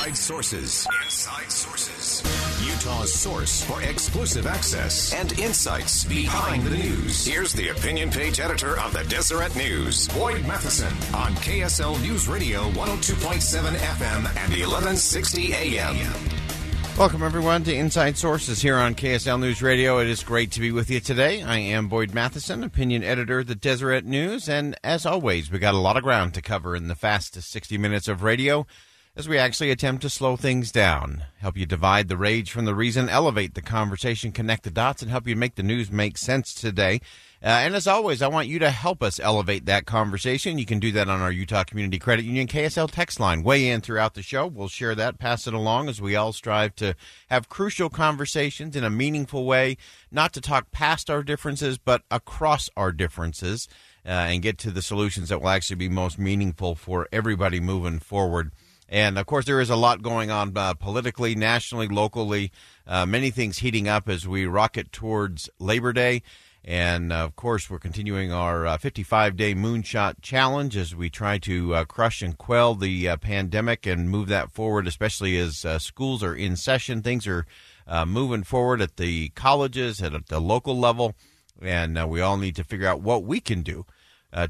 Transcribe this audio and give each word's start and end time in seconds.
Inside 0.00 0.16
Sources. 0.16 0.86
Inside 1.04 1.52
Sources. 1.52 2.22
Utah's 2.66 3.12
source 3.12 3.62
for 3.62 3.82
exclusive 3.82 4.46
access 4.46 5.12
and 5.12 5.38
insights 5.38 6.04
behind 6.04 6.62
the 6.62 6.70
news. 6.70 7.26
Here's 7.26 7.52
the 7.52 7.68
opinion 7.68 8.08
page 8.08 8.40
editor 8.40 8.80
of 8.80 8.94
the 8.94 9.04
Deseret 9.04 9.54
News, 9.56 10.08
Boyd 10.08 10.46
Matheson, 10.46 10.88
on 11.14 11.34
KSL 11.34 12.00
News 12.00 12.28
Radio 12.28 12.62
102.7 12.70 13.74
FM 13.76 14.16
and 14.16 14.52
1160 14.54 15.52
AM. 15.52 15.96
Welcome, 16.96 17.22
everyone, 17.22 17.62
to 17.64 17.74
Inside 17.74 18.16
Sources 18.16 18.62
here 18.62 18.76
on 18.76 18.94
KSL 18.94 19.38
News 19.38 19.60
Radio. 19.60 19.98
It 19.98 20.06
is 20.06 20.24
great 20.24 20.50
to 20.52 20.60
be 20.60 20.72
with 20.72 20.88
you 20.88 21.00
today. 21.00 21.42
I 21.42 21.58
am 21.58 21.88
Boyd 21.88 22.14
Matheson, 22.14 22.64
opinion 22.64 23.04
editor 23.04 23.40
of 23.40 23.48
the 23.48 23.54
Deseret 23.54 24.06
News, 24.06 24.48
and 24.48 24.76
as 24.82 25.04
always, 25.04 25.50
we 25.50 25.58
got 25.58 25.74
a 25.74 25.78
lot 25.78 25.98
of 25.98 26.02
ground 26.02 26.32
to 26.34 26.42
cover 26.42 26.74
in 26.74 26.88
the 26.88 26.94
fastest 26.94 27.50
60 27.50 27.76
minutes 27.76 28.08
of 28.08 28.22
radio 28.22 28.66
as 29.20 29.28
we 29.28 29.36
actually 29.36 29.70
attempt 29.70 30.00
to 30.00 30.08
slow 30.08 30.34
things 30.34 30.72
down, 30.72 31.24
help 31.40 31.54
you 31.54 31.66
divide 31.66 32.08
the 32.08 32.16
rage 32.16 32.50
from 32.50 32.64
the 32.64 32.74
reason, 32.74 33.06
elevate 33.10 33.52
the 33.52 33.60
conversation, 33.60 34.32
connect 34.32 34.62
the 34.62 34.70
dots, 34.70 35.02
and 35.02 35.10
help 35.10 35.28
you 35.28 35.36
make 35.36 35.56
the 35.56 35.62
news 35.62 35.90
make 35.90 36.16
sense 36.16 36.54
today. 36.54 36.98
Uh, 37.42 37.48
and 37.48 37.74
as 37.74 37.86
always, 37.86 38.22
I 38.22 38.28
want 38.28 38.48
you 38.48 38.58
to 38.60 38.70
help 38.70 39.02
us 39.02 39.20
elevate 39.20 39.66
that 39.66 39.84
conversation. 39.84 40.56
You 40.56 40.64
can 40.64 40.78
do 40.78 40.90
that 40.92 41.10
on 41.10 41.20
our 41.20 41.30
Utah 41.30 41.64
Community 41.64 41.98
Credit 41.98 42.24
Union 42.24 42.46
KSL 42.46 42.90
text 42.90 43.20
line. 43.20 43.42
Weigh 43.42 43.68
in 43.68 43.82
throughout 43.82 44.14
the 44.14 44.22
show. 44.22 44.46
We'll 44.46 44.68
share 44.68 44.94
that, 44.94 45.18
pass 45.18 45.46
it 45.46 45.52
along 45.52 45.90
as 45.90 46.00
we 46.00 46.16
all 46.16 46.32
strive 46.32 46.74
to 46.76 46.94
have 47.28 47.50
crucial 47.50 47.90
conversations 47.90 48.74
in 48.74 48.84
a 48.84 48.90
meaningful 48.90 49.44
way, 49.44 49.76
not 50.10 50.32
to 50.32 50.40
talk 50.40 50.70
past 50.70 51.10
our 51.10 51.22
differences, 51.22 51.76
but 51.76 52.04
across 52.10 52.70
our 52.74 52.90
differences, 52.90 53.68
uh, 54.06 54.08
and 54.08 54.40
get 54.40 54.56
to 54.56 54.70
the 54.70 54.80
solutions 54.80 55.28
that 55.28 55.42
will 55.42 55.50
actually 55.50 55.76
be 55.76 55.90
most 55.90 56.18
meaningful 56.18 56.74
for 56.74 57.06
everybody 57.12 57.60
moving 57.60 57.98
forward. 57.98 58.50
And 58.90 59.18
of 59.18 59.26
course, 59.26 59.46
there 59.46 59.60
is 59.60 59.70
a 59.70 59.76
lot 59.76 60.02
going 60.02 60.32
on 60.32 60.52
uh, 60.56 60.74
politically, 60.74 61.36
nationally, 61.36 61.86
locally, 61.86 62.50
uh, 62.88 63.06
many 63.06 63.30
things 63.30 63.58
heating 63.58 63.86
up 63.86 64.08
as 64.08 64.26
we 64.26 64.46
rocket 64.46 64.90
towards 64.90 65.48
Labor 65.60 65.92
Day. 65.92 66.22
And 66.64 67.12
uh, 67.12 67.24
of 67.24 67.36
course, 67.36 67.70
we're 67.70 67.78
continuing 67.78 68.32
our 68.32 68.76
55 68.76 69.36
day 69.36 69.54
moonshot 69.54 70.16
challenge 70.22 70.76
as 70.76 70.94
we 70.94 71.08
try 71.08 71.38
to 71.38 71.74
uh, 71.74 71.84
crush 71.84 72.20
and 72.20 72.36
quell 72.36 72.74
the 72.74 73.08
uh, 73.08 73.16
pandemic 73.16 73.86
and 73.86 74.10
move 74.10 74.26
that 74.28 74.50
forward, 74.50 74.88
especially 74.88 75.38
as 75.38 75.64
uh, 75.64 75.78
schools 75.78 76.22
are 76.22 76.34
in 76.34 76.56
session. 76.56 77.00
Things 77.00 77.28
are 77.28 77.46
moving 78.06 78.42
forward 78.42 78.82
at 78.82 78.96
the 78.96 79.28
colleges 79.30 80.02
at 80.02 80.26
the 80.26 80.40
local 80.40 80.76
level. 80.76 81.14
And 81.62 82.10
we 82.10 82.20
all 82.20 82.36
need 82.36 82.56
to 82.56 82.64
figure 82.64 82.88
out 82.88 83.02
what 83.02 83.22
we 83.22 83.40
can 83.40 83.62
do 83.62 83.86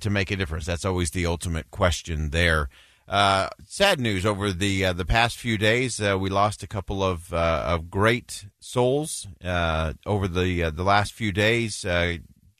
to 0.01 0.11
make 0.11 0.31
a 0.31 0.37
difference. 0.37 0.67
That's 0.67 0.85
always 0.85 1.11
the 1.11 1.27
ultimate 1.27 1.71
question 1.71 2.31
there. 2.31 2.69
Uh, 3.11 3.49
sad 3.67 3.99
news 3.99 4.25
over 4.25 4.53
the 4.53 4.85
uh, 4.85 4.93
the 4.93 5.05
past 5.05 5.37
few 5.37 5.59
days. 5.59 6.01
Uh, 6.01 6.17
we 6.17 6.31
lost 6.31 6.63
a 6.63 6.69
couple 6.69 7.03
of 7.03 7.35
uh, 7.35 7.65
of 7.67 7.91
great 7.91 8.47
souls 8.61 9.27
uh, 9.45 9.95
over 10.07 10.29
the 10.29 10.63
uh, 10.63 10.71
the 10.71 10.85
last 10.85 11.13
few 11.13 11.33
days. 11.33 11.85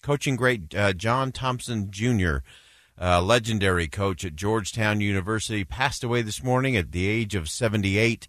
coaching 0.03 0.35
great 0.35 0.75
John 0.97 1.31
Thompson 1.31 1.93
Jr., 1.93 2.39
legendary 2.99 3.87
coach 3.87 4.25
at 4.25 4.35
Georgetown 4.35 5.01
University, 5.01 5.63
passed 5.63 6.03
away 6.03 6.21
this 6.21 6.43
morning 6.43 6.77
at 6.77 6.91
the 6.91 7.07
age 7.07 7.37
of 7.37 7.49
78, 7.49 8.27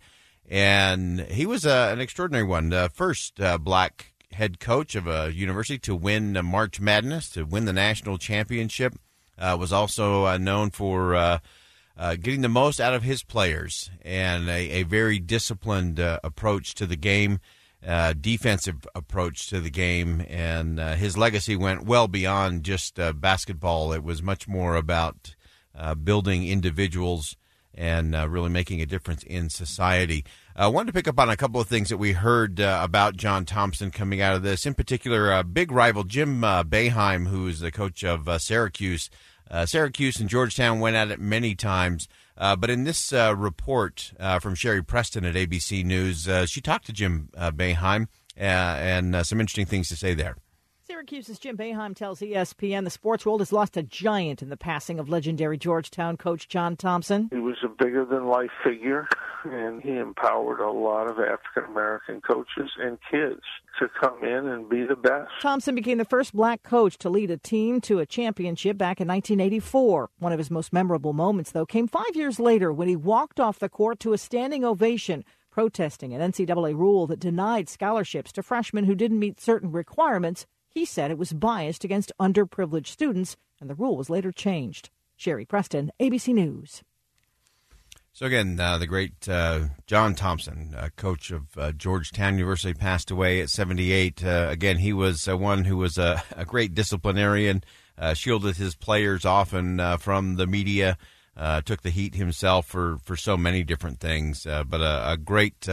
and 0.48 1.22
he 1.22 1.48
was 1.48 1.66
an 1.66 2.00
extraordinary 2.00 2.46
one. 2.46 2.70
The 2.70 2.92
first 2.94 3.40
black 3.62 4.14
head 4.32 4.60
coach 4.60 4.94
of 4.94 5.08
a 5.08 5.34
university 5.34 5.80
to 5.80 5.96
win 5.96 6.38
March 6.46 6.80
Madness, 6.80 7.32
to 7.32 7.46
win 7.46 7.66
the 7.66 7.74
national 7.74 8.20
championship. 8.20 8.94
was 9.40 9.74
also 9.74 10.38
known 10.38 10.70
for 10.70 11.42
uh, 11.98 12.16
getting 12.16 12.42
the 12.42 12.50
most 12.50 12.80
out 12.80 12.94
of 12.94 13.04
his 13.04 13.24
players 13.24 13.92
and 14.04 14.50
a, 14.50 14.70
a 14.70 14.84
very 14.84 15.20
disciplined 15.20 16.00
uh, 16.00 16.20
approach 16.24 16.74
to 16.76 16.86
the 16.86 16.96
game, 16.96 17.40
uh, 17.86 18.14
defensive 18.20 18.88
approach 18.96 19.50
to 19.50 19.60
the 19.60 19.70
game. 19.70 20.26
And 20.30 20.80
uh, 20.80 20.96
his 20.96 21.18
legacy 21.18 21.56
went 21.56 21.86
well 21.86 22.08
beyond 22.08 22.64
just 22.64 23.00
uh, 23.00 23.14
basketball. 23.14 23.94
It 23.94 24.04
was 24.04 24.22
much 24.22 24.48
more 24.48 24.76
about 24.76 25.36
uh, 25.76 25.96
building 25.96 26.48
individuals 26.48 27.36
and 27.74 28.14
really 28.30 28.50
making 28.50 28.82
a 28.82 28.86
difference 28.86 29.24
in 29.24 29.50
society. 29.50 30.26
I 30.58 30.68
wanted 30.68 30.88
to 30.88 30.94
pick 30.94 31.08
up 31.08 31.18
on 31.18 31.30
a 31.30 31.38
couple 31.38 31.62
of 31.62 31.70
things 31.70 31.88
that 31.88 31.98
we 31.98 32.12
heard 32.12 32.60
about 32.60 33.16
John 33.16 33.46
Thompson 33.46 33.92
coming 33.92 34.20
out 34.20 34.36
of 34.36 34.44
this. 34.44 34.66
In 34.66 34.74
particular, 34.74 35.32
a 35.32 35.46
big 35.46 35.72
rival 35.72 36.04
Jim 36.04 36.42
Boeheim, 36.42 37.28
who 37.30 37.48
is 37.48 37.62
the 37.62 37.72
coach 37.72 38.04
of 38.04 38.28
Syracuse. 38.42 39.10
Uh, 39.52 39.66
Syracuse 39.66 40.20
and 40.20 40.30
Georgetown 40.30 40.80
went 40.80 40.96
at 40.96 41.12
it 41.12 41.20
many 41.20 41.54
times. 41.56 42.08
Uh, 42.38 42.56
but 42.56 42.70
in 42.70 42.86
this 42.86 43.12
uh, 43.12 43.36
report 43.38 44.14
uh, 44.20 44.40
from 44.40 44.56
Sherri 44.56 44.82
Preston 44.82 45.26
at 45.26 45.36
ABC 45.36 45.84
News, 45.84 46.28
uh, 46.28 46.46
she 46.46 46.62
talked 46.62 46.86
to 46.86 46.94
Jim 46.94 47.30
uh, 47.36 47.52
Boeheim 47.52 48.08
and 48.36 49.26
some 49.28 49.40
interesting 49.42 49.66
things 49.66 49.90
to 49.90 49.96
say 49.96 50.14
there. 50.14 50.38
Syracuse's 51.02 51.40
Jim 51.40 51.58
Boeheim 51.58 51.96
tells 51.96 52.20
ESPN 52.20 52.84
the 52.84 52.92
sports 52.92 53.26
world 53.26 53.42
has 53.42 53.52
lost 53.52 53.76
a 53.76 53.82
giant 53.82 54.44
in 54.44 54.50
the 54.50 54.56
passing 54.56 55.00
of 55.00 55.10
legendary 55.10 55.58
Georgetown 55.58 56.16
coach 56.16 56.48
John 56.48 56.76
Thompson. 56.76 57.28
He 57.32 57.40
was 57.40 57.58
a 57.64 57.70
bigger 57.70 58.06
than 58.06 58.28
life 58.28 58.52
figure, 58.64 59.08
and 59.44 59.82
he 59.82 59.98
empowered 59.98 60.60
a 60.60 60.70
lot 60.70 61.10
of 61.10 61.18
African 61.18 61.72
American 61.72 62.22
coaches 62.22 62.70
and 62.80 63.00
kids 63.10 63.42
to 63.80 63.90
come 64.00 64.24
in 64.24 64.48
and 64.48 64.70
be 64.70 64.84
the 64.84 64.96
best. 64.96 65.32
Thompson 65.42 65.74
became 65.74 65.98
the 65.98 66.06
first 66.06 66.36
black 66.36 66.62
coach 66.62 67.00
to 67.00 67.10
lead 67.10 67.32
a 67.32 67.38
team 67.38 67.82
to 67.82 67.98
a 67.98 68.06
championship 68.06 68.78
back 68.78 69.02
in 69.02 69.08
1984. 69.08 70.12
One 70.20 70.32
of 70.32 70.38
his 70.38 70.52
most 70.52 70.72
memorable 70.72 71.14
moments, 71.14 71.52
though, 71.52 71.66
came 71.66 71.88
five 71.88 72.16
years 72.16 72.40
later 72.40 72.72
when 72.72 72.88
he 72.88 72.96
walked 72.96 73.40
off 73.40 73.58
the 73.58 73.70
court 73.70 74.00
to 74.02 74.14
a 74.14 74.20
standing 74.20 74.64
ovation 74.64 75.26
protesting 75.50 76.14
an 76.14 76.32
NCAA 76.32 76.78
rule 76.78 77.08
that 77.08 77.20
denied 77.20 77.70
scholarships 77.70 78.32
to 78.34 78.44
freshmen 78.44 78.84
who 78.84 78.94
didn't 78.94 79.18
meet 79.18 79.42
certain 79.42 79.72
requirements 79.72 80.46
he 80.72 80.86
said 80.86 81.12
it 81.12 81.18
was 81.18 81.34
biased 81.34 81.84
against 81.84 82.12
underprivileged 82.20 82.88
students, 82.88 83.38
and 83.60 83.70
the 83.70 83.76
rule 83.76 83.96
was 83.96 84.10
later 84.10 84.32
changed. 84.32 84.90
Sherri 85.16 85.46
Preston, 85.46 85.92
ABC 86.00 86.34
News. 86.34 86.82
So 88.14 88.26
again, 88.26 88.60
uh, 88.60 88.78
the 88.78 88.88
great 88.88 89.28
uh, 89.30 89.68
John 89.88 90.16
Thompson, 90.16 90.76
uh, 90.78 90.90
coach 90.98 91.32
of 91.32 91.58
uh, 91.58 91.72
Georgetown 91.72 92.38
University, 92.38 92.74
passed 92.74 93.10
away 93.10 93.40
at 93.40 93.50
78. 93.50 94.24
Uh, 94.24 94.48
again, 94.50 94.78
he 94.78 94.92
was 94.92 95.28
uh, 95.28 95.38
one 95.38 95.64
who 95.64 95.78
was 95.78 95.98
a, 95.98 96.22
a 96.36 96.44
great 96.44 96.74
disciplinarian, 96.74 97.64
shielded 98.14 98.58
his 98.58 98.76
players 98.76 99.26
often 99.26 99.80
from 100.00 100.36
the 100.36 100.48
media, 100.48 100.98
took 101.66 101.84
the 101.84 101.90
heat 101.90 102.16
himself 102.16 102.66
for, 102.66 102.98
for 103.04 103.16
so 103.16 103.38
many 103.38 103.64
different 103.64 104.00
things. 104.00 104.44
but 104.44 104.82
a, 104.82 105.12
a 105.12 105.18
great 105.18 105.68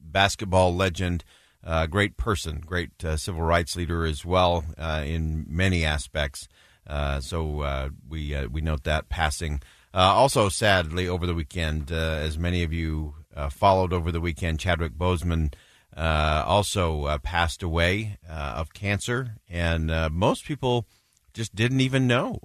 basketball 0.00 0.74
legend, 0.74 1.24
uh, 1.64 1.86
great 1.86 2.16
person, 2.16 2.62
great 2.64 3.04
uh, 3.04 3.16
civil 3.16 3.42
rights 3.42 3.76
leader 3.76 4.04
as 4.04 4.24
well 4.24 4.64
uh, 4.78 5.02
in 5.04 5.44
many 5.48 5.84
aspects. 5.84 6.48
Uh, 6.86 7.20
so 7.20 7.60
uh, 7.60 7.88
we 8.08 8.34
uh, 8.34 8.48
we 8.48 8.60
note 8.60 8.84
that 8.84 9.08
passing. 9.08 9.60
also, 9.92 10.48
sadly, 10.48 11.06
over 11.06 11.26
the 11.26 11.34
weekend, 11.34 11.90
as 11.90 12.38
many 12.38 12.62
of 12.62 12.72
you 12.72 13.14
followed 13.50 13.92
over 13.92 14.10
the 14.10 14.20
weekend, 14.20 14.58
Chadwick 14.58 14.94
Boseman 14.94 15.52
also 15.94 17.18
passed 17.18 17.62
away 17.62 18.18
of 18.28 18.72
cancer, 18.72 19.36
and 19.48 19.90
most 20.12 20.44
people 20.44 20.86
just 21.34 21.54
didn't 21.54 21.82
even 21.82 22.06
know 22.06 22.40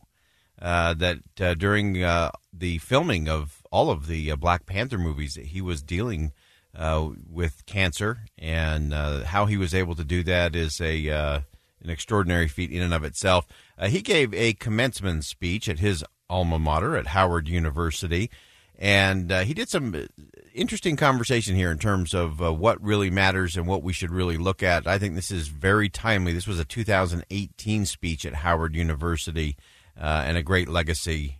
that 0.59 1.21
during 1.57 1.93
the 1.93 2.77
filming 2.79 3.29
of 3.29 3.63
all 3.71 3.89
of 3.89 4.07
the 4.07 4.35
Black 4.35 4.65
Panther 4.65 4.97
movies 4.97 5.35
he 5.35 5.61
was 5.61 5.81
dealing 5.81 6.33
uh, 6.77 7.09
with 7.29 7.65
cancer, 7.65 8.19
and 8.37 8.93
uh, 8.93 9.23
how 9.23 9.45
he 9.45 9.57
was 9.57 9.73
able 9.73 9.95
to 9.95 10.03
do 10.03 10.23
that 10.23 10.55
is 10.55 10.79
a 10.81 11.09
uh, 11.09 11.39
an 11.81 11.89
extraordinary 11.89 12.47
feat 12.47 12.71
in 12.71 12.81
and 12.81 12.93
of 12.93 13.03
itself. 13.03 13.45
Uh, 13.77 13.87
he 13.87 14.01
gave 14.01 14.33
a 14.33 14.53
commencement 14.53 15.25
speech 15.25 15.67
at 15.67 15.79
his 15.79 16.03
alma 16.29 16.57
mater 16.57 16.95
at 16.95 17.07
Howard 17.07 17.47
University, 17.47 18.29
and 18.77 19.31
uh, 19.31 19.41
he 19.41 19.53
did 19.53 19.69
some 19.69 20.07
interesting 20.53 20.95
conversation 20.95 21.55
here 21.55 21.71
in 21.71 21.77
terms 21.77 22.13
of 22.13 22.41
uh, 22.41 22.51
what 22.53 22.81
really 22.83 23.09
matters 23.09 23.55
and 23.55 23.67
what 23.67 23.83
we 23.83 23.93
should 23.93 24.11
really 24.11 24.37
look 24.37 24.63
at. 24.63 24.87
I 24.87 24.97
think 24.97 25.15
this 25.15 25.31
is 25.31 25.49
very 25.49 25.89
timely. 25.89 26.33
This 26.33 26.47
was 26.47 26.59
a 26.59 26.65
2018 26.65 27.85
speech 27.85 28.25
at 28.25 28.33
Howard 28.35 28.75
University, 28.75 29.57
and 29.95 30.37
a 30.37 30.43
great 30.43 30.69
legacy 30.69 31.39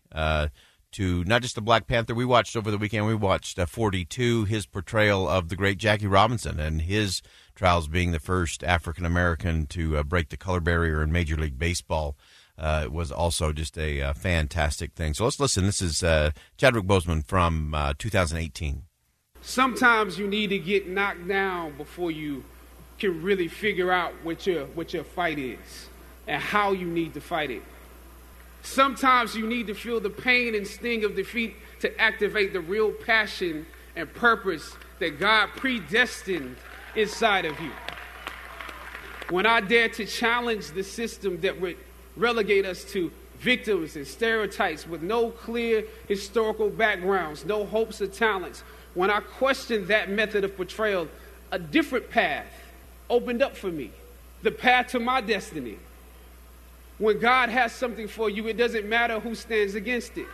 to 0.93 1.23
not 1.25 1.41
just 1.41 1.55
the 1.55 1.61
Black 1.61 1.87
Panther. 1.87 2.15
We 2.15 2.25
watched 2.25 2.55
over 2.55 2.71
the 2.71 2.77
weekend. 2.77 3.05
We 3.05 3.15
watched 3.15 3.59
uh, 3.59 3.65
42, 3.65 4.45
his 4.45 4.65
portrayal 4.65 5.27
of 5.27 5.49
the 5.49 5.55
great 5.55 5.77
Jackie 5.77 6.07
Robinson 6.07 6.59
and 6.59 6.81
his 6.81 7.21
trials 7.55 7.87
being 7.87 8.11
the 8.11 8.19
first 8.19 8.63
African 8.63 9.05
American 9.05 9.65
to 9.67 9.97
uh, 9.97 10.03
break 10.03 10.29
the 10.29 10.37
color 10.37 10.59
barrier 10.59 11.03
in 11.03 11.11
Major 11.11 11.35
League 11.35 11.59
Baseball. 11.59 12.15
Uh, 12.55 12.87
was 12.91 13.11
also 13.11 13.51
just 13.51 13.79
a 13.79 13.99
uh, 13.99 14.13
fantastic 14.13 14.93
thing. 14.93 15.15
So 15.15 15.23
let's 15.23 15.39
listen. 15.39 15.65
This 15.65 15.81
is 15.81 16.03
uh, 16.03 16.29
Chadwick 16.55 16.85
Boseman 16.85 17.25
from 17.25 17.73
uh, 17.73 17.93
2018. 17.97 18.83
Sometimes 19.41 20.19
you 20.19 20.27
need 20.27 20.51
to 20.51 20.59
get 20.59 20.87
knocked 20.87 21.27
down 21.27 21.75
before 21.77 22.11
you 22.11 22.43
can 22.99 23.23
really 23.23 23.47
figure 23.47 23.91
out 23.91 24.13
what 24.21 24.45
your 24.45 24.65
what 24.67 24.93
your 24.93 25.03
fight 25.03 25.39
is 25.39 25.89
and 26.27 26.41
how 26.41 26.71
you 26.71 26.85
need 26.85 27.15
to 27.15 27.21
fight 27.21 27.49
it. 27.49 27.63
Sometimes 28.73 29.35
you 29.35 29.45
need 29.45 29.67
to 29.67 29.75
feel 29.75 29.99
the 29.99 30.09
pain 30.09 30.55
and 30.55 30.65
sting 30.65 31.03
of 31.03 31.15
defeat 31.15 31.55
to 31.81 32.01
activate 32.01 32.53
the 32.53 32.59
real 32.59 32.91
passion 32.91 33.67
and 33.95 34.11
purpose 34.15 34.75
that 34.97 35.19
God 35.19 35.49
predestined 35.55 36.55
inside 36.95 37.45
of 37.45 37.59
you. 37.59 37.69
When 39.29 39.45
I 39.45 39.61
dare 39.61 39.89
to 39.89 40.05
challenge 40.07 40.71
the 40.71 40.83
system 40.83 41.39
that 41.41 41.61
would 41.61 41.77
relegate 42.17 42.65
us 42.65 42.83
to 42.85 43.11
victims 43.37 43.95
and 43.95 44.07
stereotypes 44.07 44.87
with 44.87 45.03
no 45.03 45.29
clear 45.29 45.83
historical 46.07 46.71
backgrounds, 46.71 47.45
no 47.45 47.67
hopes 47.67 48.01
or 48.01 48.07
talents, 48.07 48.63
when 48.95 49.11
I 49.11 49.19
questioned 49.19 49.89
that 49.89 50.09
method 50.09 50.43
of 50.43 50.57
portrayal, 50.57 51.07
a 51.51 51.59
different 51.59 52.09
path 52.09 52.47
opened 53.07 53.43
up 53.43 53.55
for 53.55 53.69
me 53.69 53.91
the 54.41 54.49
path 54.51 54.87
to 54.87 54.99
my 54.99 55.21
destiny. 55.21 55.77
When 57.03 57.19
God 57.19 57.49
has 57.49 57.73
something 57.73 58.07
for 58.07 58.29
you, 58.29 58.47
it 58.47 58.55
doesn't 58.55 58.87
matter 58.87 59.19
who 59.19 59.35
stands 59.35 59.75
against 59.75 60.17
it. 60.17 60.25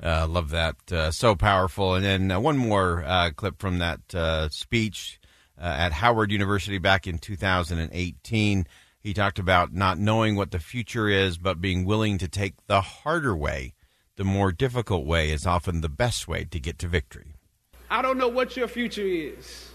Uh, 0.00 0.28
love 0.28 0.50
that. 0.50 0.76
Uh, 0.92 1.10
so 1.10 1.34
powerful. 1.34 1.96
And 1.96 2.04
then 2.04 2.30
uh, 2.30 2.38
one 2.38 2.56
more 2.56 3.02
uh, 3.04 3.32
clip 3.34 3.58
from 3.58 3.78
that 3.78 4.14
uh, 4.14 4.48
speech 4.50 5.18
uh, 5.60 5.64
at 5.64 5.90
Howard 5.90 6.30
University 6.30 6.78
back 6.78 7.08
in 7.08 7.18
2018. 7.18 8.66
He 9.00 9.12
talked 9.12 9.40
about 9.40 9.72
not 9.72 9.98
knowing 9.98 10.36
what 10.36 10.52
the 10.52 10.60
future 10.60 11.08
is, 11.08 11.36
but 11.36 11.60
being 11.60 11.84
willing 11.84 12.16
to 12.18 12.28
take 12.28 12.54
the 12.68 12.80
harder 12.80 13.34
way. 13.34 13.74
The 14.14 14.22
more 14.22 14.52
difficult 14.52 15.04
way 15.04 15.32
is 15.32 15.44
often 15.48 15.80
the 15.80 15.88
best 15.88 16.28
way 16.28 16.44
to 16.44 16.60
get 16.60 16.78
to 16.78 16.86
victory. 16.86 17.34
I 17.90 18.02
don't 18.02 18.18
know 18.18 18.28
what 18.28 18.56
your 18.56 18.68
future 18.68 19.02
is, 19.02 19.70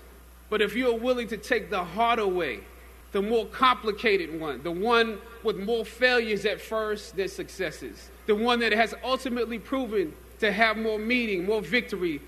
but 0.50 0.62
if 0.62 0.74
you're 0.74 0.98
willing 0.98 1.28
to 1.28 1.38
take 1.38 1.70
the 1.70 1.84
harder 1.84 2.28
way, 2.28 2.62
the 3.12 3.22
more 3.22 3.46
complicated 3.48 4.40
one, 4.40 4.62
the 4.64 4.72
one 4.72 5.20
with 5.44 5.58
more 5.58 5.86
failures 5.86 6.46
at 6.46 6.60
first 6.60 7.16
than 7.16 7.28
successes, 7.28 8.10
the 8.26 8.36
one 8.36 8.60
that 8.60 8.74
has 8.74 8.94
ultimately 9.04 9.60
proven 9.60 10.14
to 10.40 10.52
have 10.52 10.78
more 10.78 11.00
meaning, 11.00 11.46
more 11.46 11.62
victory, 11.62 12.22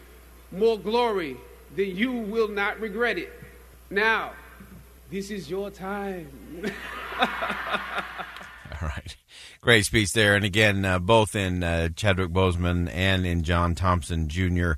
more 0.51 0.79
glory, 0.79 1.37
then 1.75 1.95
you 1.95 2.11
will 2.11 2.47
not 2.47 2.79
regret 2.79 3.17
it. 3.17 3.31
Now, 3.89 4.31
this 5.11 5.31
is 5.31 5.49
your 5.49 5.69
time. 5.69 6.29
All 7.19 8.87
right. 8.87 9.15
Great 9.61 9.85
speech 9.85 10.13
there. 10.13 10.35
And 10.35 10.45
again, 10.45 10.85
uh, 10.85 10.99
both 10.99 11.35
in 11.35 11.63
uh, 11.63 11.89
Chadwick 11.89 12.29
Boseman 12.29 12.89
and 12.93 13.25
in 13.25 13.43
John 13.43 13.75
Thompson 13.75 14.29
Jr., 14.29 14.73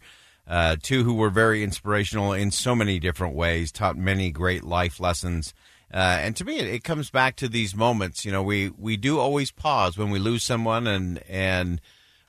uh, 0.47 0.75
two 0.81 1.03
who 1.03 1.13
were 1.13 1.29
very 1.29 1.63
inspirational 1.63 2.33
in 2.33 2.51
so 2.51 2.75
many 2.75 2.99
different 2.99 3.35
ways, 3.35 3.71
taught 3.71 3.97
many 3.97 4.31
great 4.31 4.63
life 4.63 4.99
lessons. 4.99 5.53
Uh, 5.93 6.19
and 6.21 6.35
to 6.37 6.45
me, 6.45 6.57
it, 6.57 6.67
it, 6.67 6.83
comes 6.83 7.09
back 7.09 7.35
to 7.35 7.49
these 7.49 7.75
moments. 7.75 8.23
You 8.23 8.31
know, 8.31 8.43
we, 8.43 8.69
we 8.69 8.95
do 8.95 9.19
always 9.19 9.51
pause 9.51 9.97
when 9.97 10.09
we 10.09 10.19
lose 10.19 10.43
someone, 10.43 10.87
and 10.87 11.21
and 11.29 11.81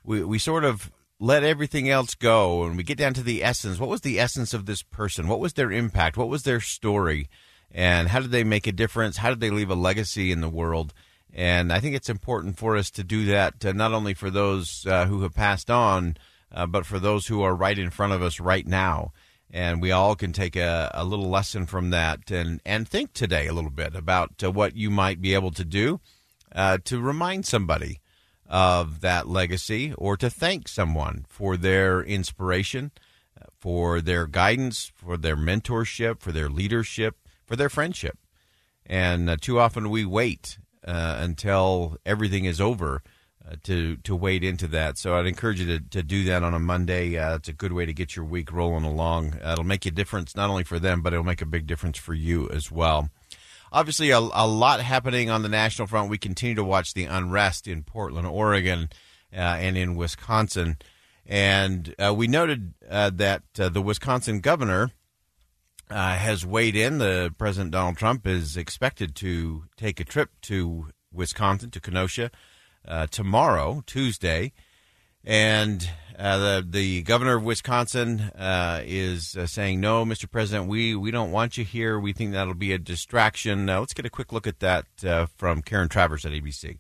we 0.05 0.25
we 0.25 0.39
sort 0.39 0.65
of 0.65 0.91
let 1.21 1.45
everything 1.45 1.89
else 1.89 2.17
go, 2.17 2.65
and 2.65 2.77
we 2.77 2.83
get 2.83 2.99
down 2.99 3.15
to 3.15 3.23
the 3.23 3.45
essence. 3.45 3.79
What 3.79 3.89
was 3.89 4.01
the 4.01 4.19
essence 4.19 4.53
of 4.53 4.67
this 4.67 4.83
person? 4.83 5.29
What 5.29 5.39
was 5.39 5.53
their 5.53 5.71
impact? 5.71 6.17
What 6.17 6.29
was 6.29 6.43
their 6.43 6.61
story? 6.61 7.29
And 7.71 8.09
how 8.09 8.21
did 8.21 8.33
they 8.33 8.45
make 8.45 8.67
a 8.67 8.73
difference? 8.73 9.19
How 9.19 9.31
did 9.31 9.41
they 9.41 9.51
leave 9.51 9.71
a 9.71 9.77
legacy 9.77 10.33
in 10.33 10.41
the 10.41 10.49
world? 10.49 10.93
And 11.33 11.73
I 11.73 11.79
think 11.79 11.95
it's 11.95 12.11
important 12.11 12.59
for 12.59 12.77
us 12.77 12.91
to 12.91 13.05
do 13.05 13.25
that, 13.27 13.65
uh, 13.65 13.73
not 13.73 13.93
only 13.93 14.13
for 14.13 14.29
those 14.29 14.85
uh, 14.87 15.07
who 15.07 15.23
have 15.23 15.35
passed 15.35 15.71
on, 15.71 16.17
uh, 16.53 16.67
but 16.67 16.85
for 16.85 16.99
those 16.99 17.29
who 17.29 17.43
are 17.43 17.55
right 17.55 17.79
in 17.79 17.91
front 17.91 18.13
of 18.13 18.23
us 18.23 18.41
right 18.41 18.67
now 18.67 19.13
and 19.53 19.83
we 19.83 19.93
all 19.93 20.17
can 20.17 20.33
take 20.33 20.57
a, 20.57 20.91
a 20.95 21.05
little 21.05 21.29
lesson 21.29 21.67
from 21.67 21.91
that 21.91 22.31
and, 22.31 22.61
and 22.65 22.89
think 22.89 23.13
today 23.13 23.47
a 23.47 23.53
little 23.53 23.71
bit 23.71 23.95
about 23.95 24.43
uh, 24.43 24.51
what 24.51 24.75
you 24.75 24.91
might 24.91 25.21
be 25.21 25.35
able 25.35 25.51
to 25.51 25.65
do 25.65 26.01
uh, 26.55 26.79
to 26.85 27.01
remind 27.01 27.45
somebody 27.45 28.01
of 28.49 29.01
that 29.03 29.29
legacy 29.29 29.93
or 29.99 30.17
to 30.17 30.31
thank 30.31 30.69
someone 30.69 31.27
for 31.29 31.57
their 31.57 32.03
inspiration, 32.03 32.91
uh, 33.41 33.45
for 33.61 34.01
their 34.01 34.27
guidance, 34.27 34.91
for 34.95 35.17
their 35.17 35.37
mentorship, 35.37 36.21
for 36.21 36.33
their 36.33 36.49
leadership, 36.49 37.17
for 37.45 37.57
their 37.57 37.71
friendship. 37.71 38.19
And 38.87 39.29
uh, 39.29 39.37
too 39.41 39.61
often 39.61 39.91
we 39.91 40.05
wait 40.05 40.59
uh, 40.87 41.17
until 41.21 41.99
everything 42.05 42.47
is 42.47 42.61
over 42.61 43.03
uh, 43.51 43.57
to 43.65 43.97
to 43.97 44.15
wade 44.15 44.45
into 44.45 44.69
that. 44.69 44.97
So 44.99 45.15
I'd 45.15 45.27
encourage 45.27 45.61
you 45.61 45.67
to, 45.67 45.85
to 45.91 46.03
do 46.03 46.25
that 46.25 46.45
on 46.45 46.55
a 46.55 46.61
Monday. 46.61 47.19
Uh, 47.19 47.37
it's 47.37 47.49
a 47.49 47.53
good 47.53 47.73
way 47.73 47.85
to 47.85 47.93
get 47.93 48.15
your 48.15 48.25
week 48.25 48.53
rolling 48.53 48.85
along. 48.85 49.35
Uh, 49.43 49.53
it'll 49.53 49.65
make 49.65 49.85
a 49.85 49.91
difference 49.91 50.37
not 50.37 50.49
only 50.49 50.63
for 50.63 50.79
them, 50.79 51.03
but 51.03 51.13
it'll 51.13 51.25
make 51.25 51.43
a 51.43 51.47
big 51.47 51.67
difference 51.67 51.99
for 51.99 52.15
you 52.15 52.49
as 52.51 52.71
well. 52.71 53.11
Obviously, 53.73 54.11
a, 54.11 54.19
a 54.19 54.47
lot 54.47 54.81
happening 54.81 55.29
on 55.29 55.43
the 55.43 55.49
national 55.49 55.89
front. 55.89 56.09
We 56.09 56.19
continue 56.19 56.55
to 56.55 56.63
watch 56.63 56.95
the 56.95 57.05
unrest 57.05 57.67
in 57.67 57.83
Portland, 57.83 58.29
Oregon, 58.29 58.91
uh, 59.33 59.39
and 59.39 59.77
in 59.77 59.97
Wisconsin. 59.97 60.77
And 61.27 61.95
uh, 61.99 62.15
we 62.15 62.29
noted 62.29 62.75
that 62.89 63.43
the 63.55 63.83
Wisconsin 63.83 64.41
governor 64.41 64.91
has 65.89 66.45
weighed 66.45 66.77
in. 66.77 66.99
The 66.99 67.35
President 67.39 67.71
Donald 67.71 67.97
Trump 67.97 68.27
is 68.27 68.57
expected 68.57 69.17
to 69.17 69.65
take 69.77 70.01
a 70.01 70.05
trip 70.05 70.31
to 70.43 70.89
Wisconsin, 71.13 71.71
to 71.71 71.81
Kenosha 71.81 72.31
uh, 72.87 73.07
tomorrow, 73.11 73.83
Tuesday, 73.87 74.53
and 75.25 75.89
uh, 76.19 76.39
the 76.39 76.67
the 76.69 77.03
governor 77.03 77.37
of 77.37 77.45
Wisconsin 77.45 78.21
uh, 78.21 78.83
is 78.85 79.37
uh, 79.37 79.47
saying, 79.47 79.81
"No, 79.81 80.05
Mr. 80.05 80.31
President, 80.31 80.69
we 80.69 80.95
we 80.95 81.11
don't 81.11 81.33
want 81.33 81.57
you 81.57 81.65
here. 81.65 81.99
We 81.99 82.13
think 82.13 82.33
that'll 82.33 82.55
be 82.55 82.73
a 82.73 82.79
distraction." 82.79 83.67
Let's 83.67 83.95
get 83.95 84.07
a 84.07 84.11
quick 84.11 84.33
look 84.33 84.47
at 84.47 84.61
that 84.61 84.87
uh, 85.05 85.27
from 85.37 85.63
Karen 85.63 85.89
Travers 85.89 86.25
at 86.25 86.33
ABC. 86.33 86.79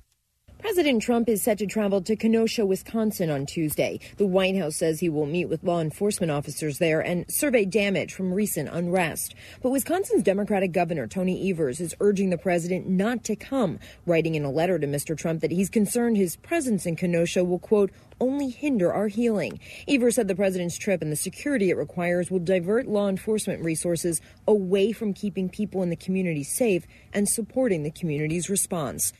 President 0.62 1.03
Trump 1.03 1.29
is 1.29 1.43
set 1.43 1.59
to 1.59 1.67
travel 1.67 2.00
to 2.00 2.14
Kenosha, 2.14 2.64
Wisconsin 2.64 3.31
on 3.31 3.47
Tuesday. 3.47 3.99
The 4.17 4.29
White 4.29 4.56
House 4.56 4.76
says 4.76 5.00
he 5.00 5.09
will 5.09 5.26
meet 5.26 5.47
with 5.47 5.64
law 5.64 5.81
enforcement 5.81 6.31
officers 6.31 6.78
there 6.78 7.00
and 7.00 7.25
survey 7.28 7.64
damage 7.64 8.14
from 8.14 8.33
recent 8.33 8.69
unrest. 8.69 9.35
But 9.61 9.71
Wisconsin's 9.71 10.23
Democratic 10.23 10.71
Governor 10.71 11.09
Tony 11.09 11.50
Evers 11.50 11.81
is 11.81 11.97
urging 11.99 12.31
the 12.31 12.38
president 12.38 12.88
not 12.88 13.25
to 13.25 13.35
come, 13.35 13.81
writing 14.07 14.37
in 14.37 14.45
a 14.45 14.52
letter 14.52 14.78
to 14.78 14.87
Mr. 14.87 15.19
Trump 15.19 15.40
that 15.40 15.50
he's 15.50 15.69
concerned 15.69 16.16
his 16.16 16.37
presence 16.37 16.87
in 16.87 16.95
Kenosha 16.95 17.42
will, 17.42 17.59
quote, 17.59 17.90
only 18.21 18.49
hinder 18.49 18.92
our 18.92 19.09
healing. 19.09 19.59
Evers 19.88 20.14
said 20.14 20.28
the 20.28 20.37
president's 20.37 20.78
trip 20.78 21.02
and 21.02 21.11
the 21.11 21.16
security 21.16 21.71
it 21.71 21.76
requires 21.76 22.31
will 22.31 22.38
divert 22.38 22.87
law 22.87 23.09
enforcement 23.09 23.64
resources 23.64 24.21
away 24.47 24.92
from 24.92 25.12
keeping 25.12 25.49
people 25.49 25.83
in 25.83 25.90
the 25.90 25.97
community 25.97 26.45
safe 26.45 26.87
and 27.12 27.28
supporting 27.28 27.83
the 27.83 27.90
community's 27.90 28.49
response. 28.49 29.12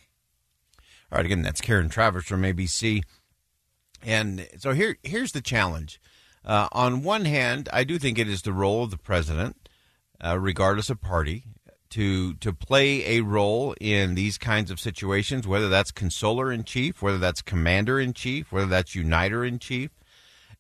All 1.13 1.19
right, 1.19 1.27
again, 1.27 1.43
that's 1.43 1.61
Karen 1.61 1.91
Travers 1.91 2.25
from 2.25 2.41
ABC. 2.41 3.03
And 4.03 4.49
so 4.57 4.73
here, 4.73 4.97
here's 5.03 5.33
the 5.33 5.43
challenge. 5.43 6.01
Uh, 6.43 6.69
on 6.73 7.03
one 7.03 7.27
hand, 7.27 7.69
I 7.71 7.85
do 7.85 7.99
think 7.99 8.19
it 8.19 8.31
is 8.31 8.41
the 8.41 8.53
role 8.55 8.85
of 8.85 8.91
the 8.91 8.97
president, 8.97 9.69
uh, 10.25 10.39
regardless 10.39 10.89
of 10.89 11.03
party, 11.03 11.45
to 11.91 12.33
to 12.37 12.55
play 12.55 13.19
a 13.19 13.21
role 13.21 13.75
in 13.79 14.15
these 14.15 14.39
kinds 14.39 14.71
of 14.71 14.81
situations, 14.81 15.47
whether 15.47 15.69
that's 15.69 15.93
consoler 15.93 16.51
in 16.51 16.65
chief, 16.65 17.03
whether 17.03 17.19
that's 17.19 17.43
commander 17.43 18.01
in 18.01 18.15
chief, 18.15 18.51
whether 18.51 18.67
that's 18.67 18.95
uniter 18.95 19.45
in 19.45 19.59
chief, 19.59 19.91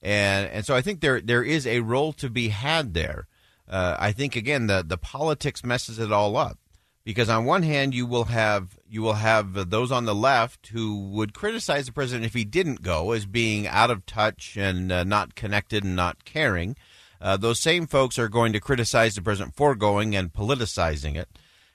and 0.03 0.51
and 0.51 0.67
so 0.67 0.77
I 0.77 0.83
think 0.83 1.01
there 1.01 1.23
there 1.23 1.43
is 1.43 1.67
a 1.67 1.81
role 1.81 2.13
to 2.13 2.29
be 2.29 2.51
had 2.51 2.93
there. 2.93 3.27
Uh, 3.67 3.97
I 3.99 4.13
think 4.13 4.37
again 4.37 4.67
the 4.67 4.85
the 4.87 4.99
politics 4.99 5.65
messes 5.65 5.99
it 5.99 6.13
all 6.13 6.37
up 6.37 6.59
because 7.05 7.29
on 7.29 7.45
one 7.45 7.63
hand 7.63 7.95
you 7.95 8.07
will 8.07 8.25
have 8.25 8.79
you 8.89 9.03
will 9.03 9.15
have 9.15 9.71
those 9.71 9.91
on 9.91 10.05
the 10.05 10.15
left 10.15 10.69
who 10.69 11.09
would 11.11 11.35
criticize 11.35 11.87
the 11.87 11.93
president 11.93 12.27
if 12.27 12.35
he 12.35 12.45
didn't 12.45 12.83
go 12.83 13.13
as 13.13 13.27
being 13.27 13.67
out 13.67 13.91
of 13.91 14.07
touch 14.07 14.57
and 14.57 14.93
uh, 14.93 15.05
not 15.05 15.35
connected 15.35 15.85
and 15.85 15.97
not 15.97 16.25
caring. 16.25 16.77
Uh, 17.21 17.37
those 17.37 17.61
same 17.61 17.87
folks 17.87 18.19
are 18.19 18.29
going 18.29 18.53
to 18.53 18.61
criticize 18.61 19.15
the 19.15 19.23
president 19.23 19.55
for 19.55 19.75
going 19.75 20.17
and 20.17 20.33
politicizing 20.33 21.17
it. 21.17 21.29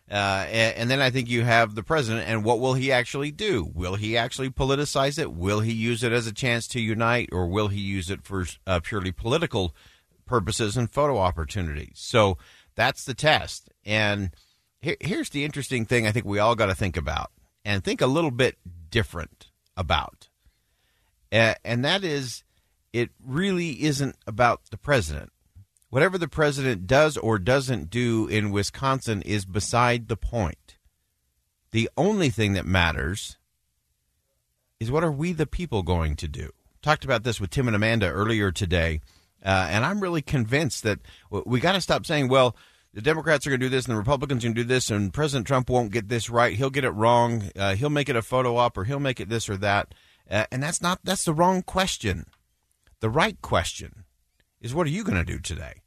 Uh, 0.09 0.45
and, 0.49 0.75
and, 0.77 0.91
then 0.91 1.01
I 1.01 1.09
think 1.09 1.29
you 1.29 1.43
have 1.43 1.75
the 1.75 1.83
president, 1.83 2.29
and 2.29 2.45
what 2.45 2.61
will 2.61 2.75
he 2.75 2.93
actually 2.93 3.29
do? 3.29 3.69
Will 3.73 3.95
he 3.95 4.15
actually 4.15 4.49
politicize 4.49 5.19
it? 5.19 5.33
Will 5.33 5.59
he 5.59 5.73
use 5.73 6.01
it 6.01 6.13
as 6.13 6.27
a 6.27 6.33
chance 6.33 6.65
to 6.69 6.79
unite, 6.79 7.27
or 7.33 7.47
will 7.47 7.67
he 7.67 7.81
use 7.81 8.09
it 8.09 8.23
for 8.23 8.45
uh, 8.65 8.79
purely 8.81 9.11
political 9.11 9.75
purposes 10.25 10.77
and 10.77 10.89
photo 10.89 11.17
opportunities? 11.17 11.95
So 11.95 12.37
that's 12.75 13.03
the 13.03 13.13
test. 13.13 13.69
And 13.85 14.31
here, 14.81 14.97
here's 14.99 15.29
the 15.29 15.45
interesting 15.45 15.85
thing 15.85 16.07
I 16.07 16.11
think 16.11 16.25
we 16.25 16.39
all 16.39 16.55
got 16.55 16.67
to 16.67 16.75
think 16.75 16.97
about 16.97 17.31
and 17.65 17.83
think 17.83 18.01
a 18.01 18.07
little 18.07 18.31
bit 18.31 18.57
different 18.89 19.51
about. 19.75 20.29
uh, 21.31 21.53
and 21.63 21.83
that 21.83 22.03
is 22.03 22.43
it 22.93 23.09
really 23.23 23.83
isn't 23.83 24.15
about 24.25 24.61
the 24.71 24.77
president. 24.77 25.31
Whatever 25.89 26.17
the 26.17 26.27
president 26.27 26.87
does 26.87 27.15
or 27.17 27.37
doesn't 27.39 27.89
do 27.89 28.27
in 28.27 28.51
Wisconsin 28.51 29.21
is 29.21 29.45
beside 29.45 30.07
the 30.07 30.17
point. 30.17 30.77
The 31.71 31.89
only 31.95 32.29
thing 32.29 32.53
that 32.53 32.65
matters 32.65 33.37
is 34.79 34.91
what 34.91 35.03
are 35.03 35.11
we, 35.11 35.33
the 35.33 35.45
people, 35.45 35.83
going 35.83 36.15
to 36.17 36.27
do? 36.27 36.51
Talked 36.81 37.05
about 37.05 37.23
this 37.23 37.39
with 37.39 37.49
Tim 37.49 37.67
and 37.67 37.75
Amanda 37.75 38.09
earlier 38.09 38.51
today, 38.51 39.01
uh, 39.45 39.67
and 39.69 39.85
I'm 39.85 39.99
really 39.99 40.21
convinced 40.21 40.83
that 40.83 40.99
we 41.29 41.59
got 41.59 41.73
to 41.73 41.81
stop 41.81 42.05
saying, 42.05 42.29
well, 42.29 42.55
the 42.97 43.03
Democrats 43.03 43.45
are 43.45 43.51
going 43.51 43.59
to 43.59 43.65
do 43.67 43.69
this 43.69 43.85
and 43.85 43.93
the 43.93 43.99
Republicans 43.99 44.43
are 44.43 44.47
going 44.47 44.55
to 44.55 44.63
do 44.63 44.67
this, 44.67 44.89
and 44.89 45.13
President 45.13 45.45
Trump 45.45 45.69
won't 45.69 45.91
get 45.91 46.09
this 46.09 46.31
right. 46.31 46.57
He'll 46.57 46.71
get 46.71 46.83
it 46.83 46.89
wrong. 46.89 47.51
Uh, 47.55 47.75
he'll 47.75 47.91
make 47.91 48.09
it 48.09 48.15
a 48.15 48.23
photo 48.23 48.57
op 48.57 48.75
or 48.75 48.85
he'll 48.85 48.99
make 48.99 49.19
it 49.19 49.29
this 49.29 49.47
or 49.47 49.55
that. 49.57 49.93
Uh, 50.27 50.45
and 50.51 50.63
that's 50.63 50.81
not, 50.81 51.01
that's 51.03 51.23
the 51.23 51.31
wrong 51.31 51.61
question. 51.61 52.25
The 52.99 53.11
right 53.11 53.39
question 53.39 54.05
is 54.61 54.73
what 54.73 54.87
are 54.87 54.89
you 54.89 55.03
going 55.03 55.23
to 55.23 55.23
do 55.23 55.37
today? 55.37 55.83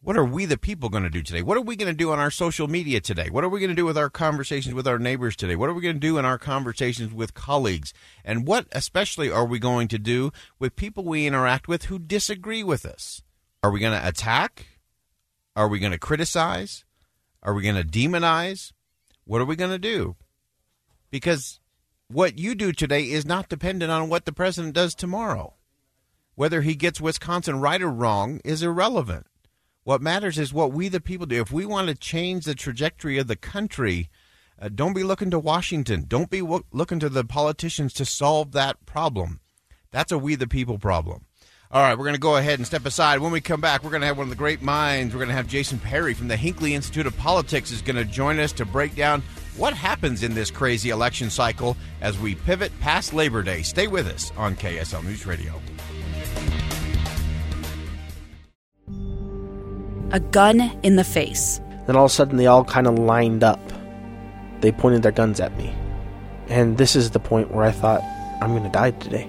What 0.00 0.16
are 0.16 0.24
we, 0.24 0.44
the 0.44 0.56
people, 0.56 0.90
going 0.90 1.02
to 1.02 1.10
do 1.10 1.24
today? 1.24 1.42
What 1.42 1.56
are 1.56 1.60
we 1.60 1.74
going 1.74 1.92
to 1.92 2.04
do 2.04 2.12
on 2.12 2.20
our 2.20 2.30
social 2.30 2.68
media 2.68 3.00
today? 3.00 3.30
What 3.30 3.42
are 3.42 3.48
we 3.48 3.58
going 3.58 3.70
to 3.70 3.74
do 3.74 3.86
with 3.86 3.98
our 3.98 4.08
conversations 4.08 4.76
with 4.76 4.86
our 4.86 5.00
neighbors 5.00 5.34
today? 5.34 5.56
What 5.56 5.68
are 5.70 5.74
we 5.74 5.82
going 5.82 5.96
to 5.96 6.00
do 6.00 6.18
in 6.18 6.24
our 6.24 6.38
conversations 6.38 7.12
with 7.12 7.34
colleagues? 7.34 7.92
And 8.24 8.46
what, 8.46 8.68
especially, 8.70 9.28
are 9.28 9.44
we 9.44 9.58
going 9.58 9.88
to 9.88 9.98
do 9.98 10.30
with 10.60 10.76
people 10.76 11.02
we 11.02 11.26
interact 11.26 11.66
with 11.66 11.86
who 11.86 11.98
disagree 11.98 12.62
with 12.62 12.86
us? 12.86 13.24
Are 13.60 13.72
we 13.72 13.80
going 13.80 14.00
to 14.00 14.06
attack? 14.06 14.77
Are 15.58 15.66
we 15.66 15.80
going 15.80 15.90
to 15.90 15.98
criticize? 15.98 16.84
Are 17.42 17.52
we 17.52 17.64
going 17.64 17.74
to 17.74 17.82
demonize? 17.82 18.70
What 19.24 19.40
are 19.40 19.44
we 19.44 19.56
going 19.56 19.72
to 19.72 19.78
do? 19.80 20.14
Because 21.10 21.58
what 22.06 22.38
you 22.38 22.54
do 22.54 22.70
today 22.70 23.10
is 23.10 23.26
not 23.26 23.48
dependent 23.48 23.90
on 23.90 24.08
what 24.08 24.24
the 24.24 24.32
president 24.32 24.74
does 24.74 24.94
tomorrow. 24.94 25.54
Whether 26.36 26.62
he 26.62 26.76
gets 26.76 27.00
Wisconsin 27.00 27.58
right 27.58 27.82
or 27.82 27.90
wrong 27.90 28.40
is 28.44 28.62
irrelevant. 28.62 29.26
What 29.82 30.00
matters 30.00 30.38
is 30.38 30.54
what 30.54 30.70
we, 30.70 30.86
the 30.86 31.00
people, 31.00 31.26
do. 31.26 31.40
If 31.40 31.50
we 31.50 31.66
want 31.66 31.88
to 31.88 31.96
change 31.96 32.44
the 32.44 32.54
trajectory 32.54 33.18
of 33.18 33.26
the 33.26 33.34
country, 33.34 34.10
uh, 34.62 34.68
don't 34.72 34.94
be 34.94 35.02
looking 35.02 35.32
to 35.32 35.40
Washington. 35.40 36.04
Don't 36.06 36.30
be 36.30 36.40
looking 36.40 37.00
to 37.00 37.08
the 37.08 37.24
politicians 37.24 37.92
to 37.94 38.04
solve 38.04 38.52
that 38.52 38.86
problem. 38.86 39.40
That's 39.90 40.12
a 40.12 40.18
we, 40.18 40.36
the 40.36 40.46
people 40.46 40.78
problem. 40.78 41.24
All 41.70 41.82
right, 41.82 41.98
we're 41.98 42.04
going 42.04 42.14
to 42.14 42.20
go 42.20 42.36
ahead 42.36 42.58
and 42.58 42.66
step 42.66 42.86
aside. 42.86 43.20
When 43.20 43.30
we 43.30 43.42
come 43.42 43.60
back, 43.60 43.84
we're 43.84 43.90
going 43.90 44.00
to 44.00 44.06
have 44.06 44.16
one 44.16 44.24
of 44.24 44.30
the 44.30 44.36
great 44.36 44.62
minds. 44.62 45.12
We're 45.12 45.18
going 45.18 45.28
to 45.28 45.34
have 45.34 45.46
Jason 45.46 45.78
Perry 45.78 46.14
from 46.14 46.28
the 46.28 46.36
Hinckley 46.36 46.74
Institute 46.74 47.06
of 47.06 47.14
Politics 47.18 47.70
is 47.70 47.82
going 47.82 47.96
to 47.96 48.06
join 48.06 48.38
us 48.38 48.52
to 48.52 48.64
break 48.64 48.96
down 48.96 49.22
what 49.54 49.74
happens 49.74 50.22
in 50.22 50.32
this 50.32 50.50
crazy 50.50 50.88
election 50.88 51.28
cycle 51.28 51.76
as 52.00 52.18
we 52.18 52.34
pivot 52.36 52.72
past 52.80 53.12
Labor 53.12 53.42
Day. 53.42 53.60
Stay 53.60 53.86
with 53.86 54.06
us 54.06 54.32
on 54.38 54.56
KSL 54.56 55.04
News 55.04 55.26
Radio. 55.26 55.60
A 60.12 60.20
gun 60.20 60.74
in 60.82 60.96
the 60.96 61.04
face. 61.04 61.60
Then 61.86 61.96
all 61.96 62.06
of 62.06 62.10
a 62.10 62.14
sudden, 62.14 62.38
they 62.38 62.46
all 62.46 62.64
kind 62.64 62.86
of 62.86 62.98
lined 62.98 63.44
up. 63.44 63.60
They 64.62 64.72
pointed 64.72 65.02
their 65.02 65.12
guns 65.12 65.38
at 65.38 65.54
me. 65.58 65.74
And 66.48 66.78
this 66.78 66.96
is 66.96 67.10
the 67.10 67.20
point 67.20 67.50
where 67.50 67.66
I 67.66 67.72
thought, 67.72 68.00
I'm 68.40 68.52
going 68.52 68.62
to 68.62 68.70
die 68.70 68.92
today 68.92 69.28